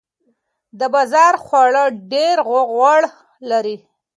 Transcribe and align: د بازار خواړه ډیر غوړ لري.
د 0.79 0.81
بازار 0.93 1.33
خواړه 1.43 1.83
ډیر 2.11 2.37
غوړ 2.49 3.01
لري. 3.51 3.77